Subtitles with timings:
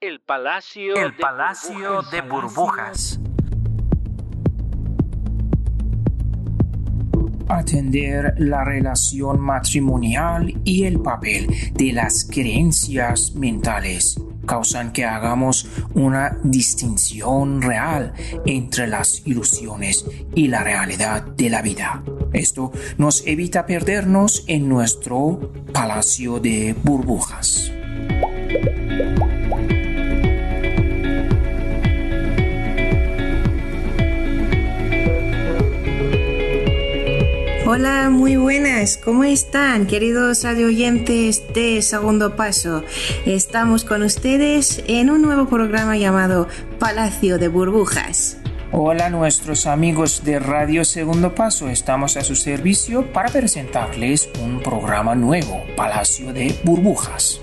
[0.00, 2.10] El Palacio, El de, Palacio Burbujas.
[2.12, 3.20] de Burbujas.
[7.48, 16.38] Atender la relación matrimonial y el papel de las creencias mentales causan que hagamos una
[16.44, 18.12] distinción real
[18.46, 22.04] entre las ilusiones y la realidad de la vida.
[22.32, 27.72] Esto nos evita perdernos en nuestro palacio de burbujas.
[37.78, 38.96] Hola, muy buenas.
[38.96, 42.82] ¿Cómo están, queridos radio oyentes de Segundo Paso?
[43.24, 46.48] Estamos con ustedes en un nuevo programa llamado
[46.80, 48.36] Palacio de Burbujas.
[48.72, 55.14] Hola nuestros amigos de Radio Segundo Paso, estamos a su servicio para presentarles un programa
[55.14, 57.40] nuevo, Palacio de Burbujas.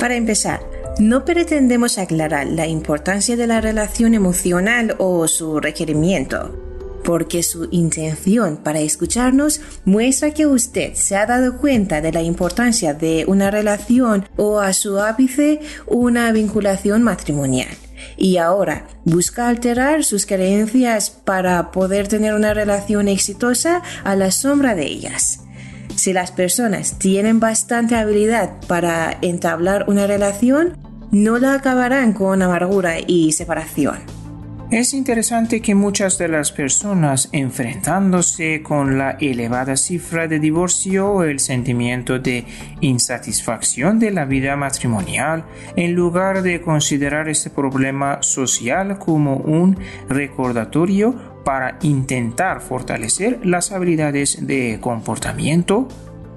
[0.00, 0.60] Para empezar,
[0.98, 6.58] no pretendemos aclarar la importancia de la relación emocional o su requerimiento,
[7.04, 12.94] porque su intención para escucharnos muestra que usted se ha dado cuenta de la importancia
[12.94, 17.76] de una relación o a su ápice una vinculación matrimonial.
[18.16, 24.74] Y ahora busca alterar sus creencias para poder tener una relación exitosa a la sombra
[24.74, 25.40] de ellas.
[26.00, 30.78] Si las personas tienen bastante habilidad para entablar una relación,
[31.10, 33.98] no la acabarán con amargura y separación.
[34.70, 41.24] Es interesante que muchas de las personas enfrentándose con la elevada cifra de divorcio o
[41.24, 42.46] el sentimiento de
[42.80, 45.44] insatisfacción de la vida matrimonial,
[45.76, 49.76] en lugar de considerar este problema social como un
[50.08, 55.88] recordatorio para intentar fortalecer las habilidades de comportamiento,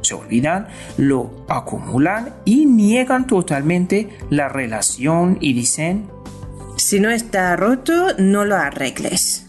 [0.02, 6.10] se olvidan, lo acumulan y niegan totalmente la relación y dicen
[6.76, 9.46] Si no está roto, no lo arregles.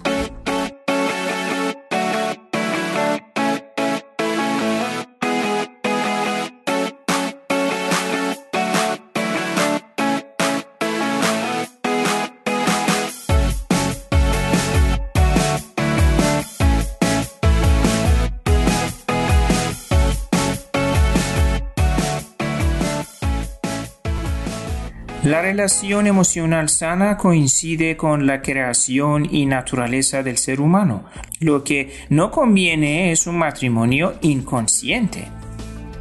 [25.24, 31.06] La relación emocional sana coincide con la creación y naturaleza del ser humano.
[31.40, 35.28] Lo que no conviene es un matrimonio inconsciente.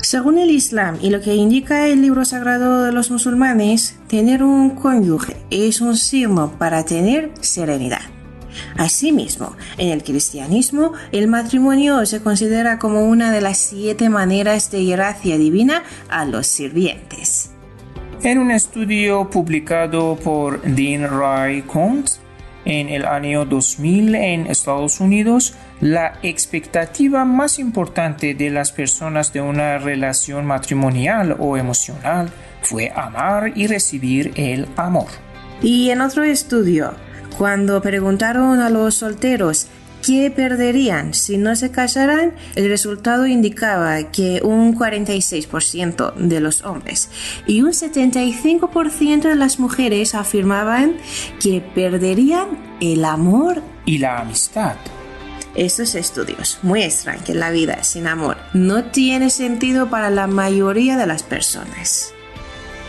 [0.01, 4.71] Según el Islam y lo que indica el libro sagrado de los musulmanes, tener un
[4.71, 8.01] cónyuge es un signo para tener serenidad.
[8.75, 14.83] Asimismo, en el cristianismo, el matrimonio se considera como una de las siete maneras de
[14.83, 17.52] gracia divina a los sirvientes.
[18.23, 22.19] En un estudio publicado por Dean Ray Kuntz
[22.63, 29.41] en el año 2000 en Estados Unidos, la expectativa más importante de las personas de
[29.41, 32.29] una relación matrimonial o emocional
[32.61, 35.07] fue amar y recibir el amor.
[35.61, 36.93] Y en otro estudio,
[37.37, 39.67] cuando preguntaron a los solteros
[40.05, 47.09] qué perderían si no se casaran, el resultado indicaba que un 46% de los hombres
[47.47, 50.97] y un 75% de las mujeres afirmaban
[51.41, 53.61] que perderían el amor.
[53.85, 54.75] Y la amistad.
[55.55, 61.05] Estos estudios muestran que la vida sin amor no tiene sentido para la mayoría de
[61.05, 62.13] las personas.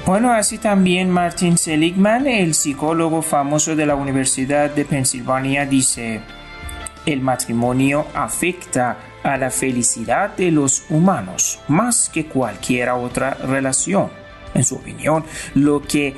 [0.06, 6.20] Bueno, así también Martin Seligman, el psicólogo famoso de la Universidad de Pensilvania, dice,
[7.06, 14.10] el matrimonio afecta a la felicidad de los humanos más que cualquier otra relación.
[14.54, 15.24] En su opinión,
[15.54, 16.14] lo que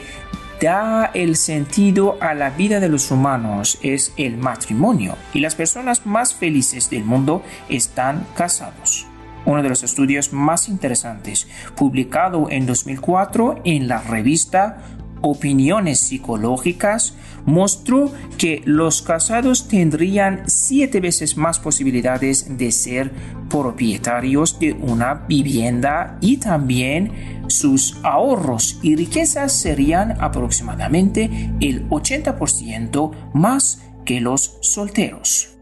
[0.61, 6.07] da el sentido a la vida de los humanos es el matrimonio y las personas
[6.07, 9.07] más felices del mundo están casados.
[9.45, 11.47] Uno de los estudios más interesantes,
[11.77, 14.79] publicado en 2004 en la revista
[15.23, 17.15] Opiniones Psicológicas,
[17.47, 23.13] mostró que los casados tendrían siete veces más posibilidades de ser
[23.49, 33.83] propietarios de una vivienda y también sus ahorros y riquezas serían aproximadamente el 80% más
[34.05, 35.53] que los solteros.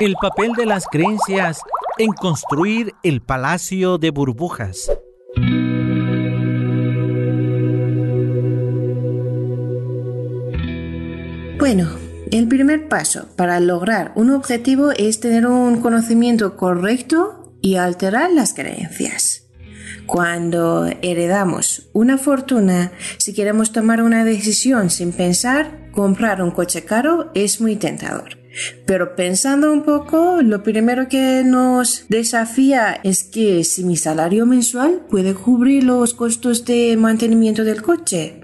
[0.00, 1.60] El papel de las creencias
[1.98, 4.90] en construir el palacio de burbujas.
[11.58, 11.88] Bueno,
[12.30, 18.52] el primer paso para lograr un objetivo es tener un conocimiento correcto y alterar las
[18.52, 19.46] creencias.
[20.06, 27.30] Cuando heredamos una fortuna, si queremos tomar una decisión sin pensar, comprar un coche caro
[27.34, 28.41] es muy tentador.
[28.86, 35.02] Pero pensando un poco, lo primero que nos desafía es que si mi salario mensual
[35.08, 38.40] puede cubrir los costos de mantenimiento del coche.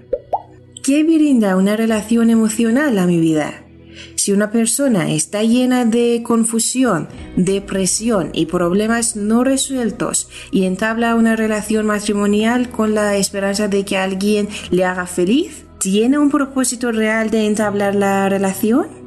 [0.83, 3.63] ¿Qué brinda una relación emocional a mi vida?
[4.15, 11.35] Si una persona está llena de confusión, depresión y problemas no resueltos y entabla una
[11.35, 17.29] relación matrimonial con la esperanza de que alguien le haga feliz, ¿tiene un propósito real
[17.29, 18.98] de entablar la relación?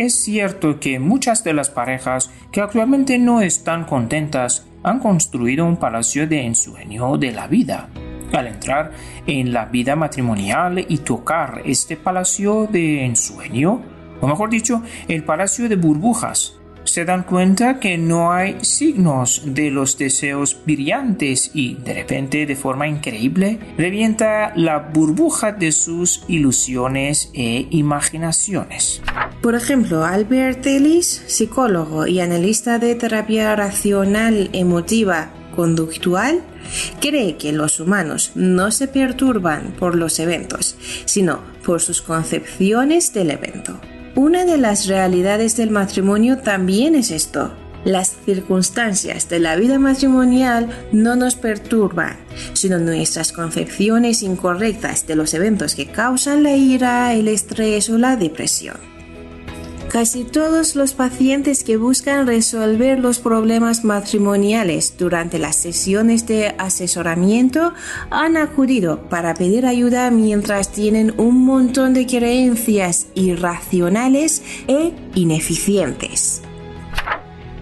[0.00, 5.76] Es cierto que muchas de las parejas que actualmente no están contentas han construido un
[5.76, 7.90] palacio de ensueño de la vida
[8.32, 8.92] al entrar
[9.26, 13.82] en la vida matrimonial y tocar este palacio de ensueño,
[14.22, 19.70] o mejor dicho, el palacio de burbujas, se dan cuenta que no hay signos de
[19.70, 27.30] los deseos brillantes y de repente de forma increíble revienta la burbuja de sus ilusiones
[27.34, 29.02] e imaginaciones.
[29.42, 36.42] Por ejemplo, Albert Ellis, psicólogo y analista de terapia racional emotiva conductual,
[37.00, 40.76] cree que los humanos no se perturban por los eventos,
[41.06, 43.80] sino por sus concepciones del evento.
[44.14, 47.54] Una de las realidades del matrimonio también es esto.
[47.82, 52.18] Las circunstancias de la vida matrimonial no nos perturban,
[52.52, 58.16] sino nuestras concepciones incorrectas de los eventos que causan la ira, el estrés o la
[58.16, 58.89] depresión.
[59.90, 67.74] Casi todos los pacientes que buscan resolver los problemas matrimoniales durante las sesiones de asesoramiento
[68.08, 76.42] han acudido para pedir ayuda mientras tienen un montón de creencias irracionales e ineficientes.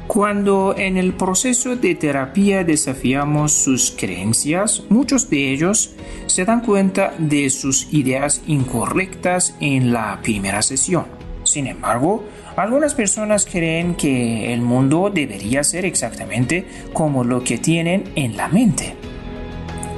[0.07, 5.95] Cuando en el proceso de terapia desafiamos sus creencias, muchos de ellos
[6.27, 11.28] se dan cuenta de sus ideas incorrectas en la primera sesión.
[11.49, 12.25] Sin embargo,
[12.57, 18.49] algunas personas creen que el mundo debería ser exactamente como lo que tienen en la
[18.49, 18.95] mente.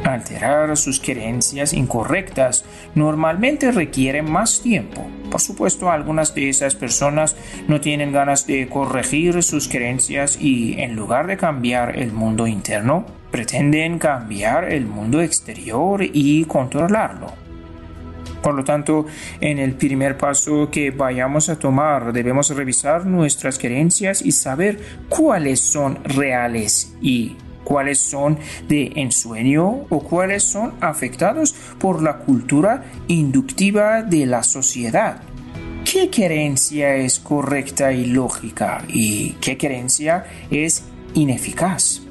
[0.04, 2.64] Alterar sus creencias incorrectas
[2.94, 5.06] normalmente requiere más tiempo.
[5.30, 7.36] Por supuesto, algunas de esas personas
[7.68, 13.04] no tienen ganas de corregir sus creencias y en lugar de cambiar el mundo interno,
[13.30, 17.49] pretenden cambiar el mundo exterior y controlarlo.
[18.42, 19.06] Por lo tanto,
[19.40, 25.60] en el primer paso que vayamos a tomar debemos revisar nuestras creencias y saber cuáles
[25.60, 34.02] son reales y cuáles son de ensueño o cuáles son afectados por la cultura inductiva
[34.02, 35.22] de la sociedad.
[35.84, 40.84] ¿Qué creencia es correcta y lógica y qué creencia es
[41.14, 42.02] ineficaz?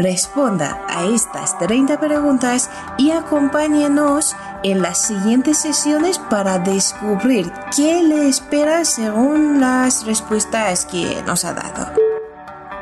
[0.02, 8.26] Responda a estas 30 preguntas y acompáñenos en las siguientes sesiones para descubrir qué le
[8.26, 11.92] espera según las respuestas que nos ha dado.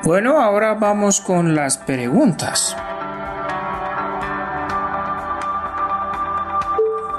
[0.04, 2.76] Bueno, ahora vamos con las preguntas.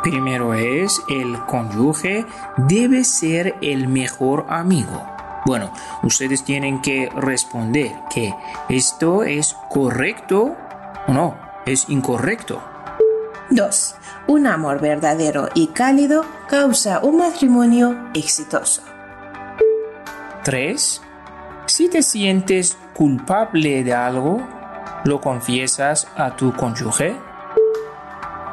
[0.01, 2.25] Primero es, el cónyuge
[2.55, 5.18] debe ser el mejor amigo.
[5.45, 5.71] Bueno,
[6.03, 8.33] ustedes tienen que responder que
[8.69, 10.55] esto es correcto
[11.07, 12.61] o no, es incorrecto.
[13.51, 13.95] 2.
[14.27, 18.83] un amor verdadero y cálido causa un matrimonio exitoso.
[20.43, 21.01] 3.
[21.65, 24.41] Si te sientes culpable de algo,
[25.03, 27.15] ¿lo confiesas a tu cónyuge?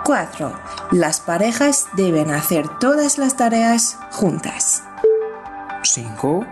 [0.04, 0.52] 4.
[0.92, 4.82] Las parejas deben hacer todas las tareas juntas.
[5.82, 6.46] 5.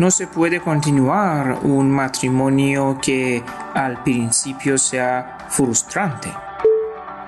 [0.00, 6.32] No se puede continuar un matrimonio que al principio sea frustrante.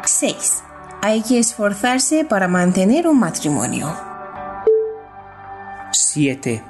[0.07, 0.65] 6.
[1.03, 3.95] Hay que esforzarse para mantener un matrimonio.
[5.91, 6.65] 7.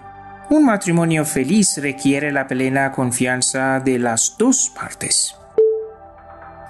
[0.50, 5.36] Un matrimonio feliz requiere la plena confianza de las dos partes.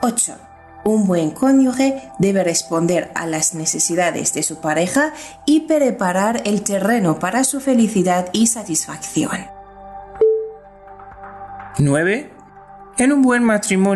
[0.02, 0.51] 8.
[0.84, 5.12] Un buen cónyuge debe responder a las necesidades de su pareja
[5.46, 9.46] y preparar el terreno para su felicidad y satisfacción.
[11.78, 12.30] 9.
[12.98, 13.92] En un buen matrimonio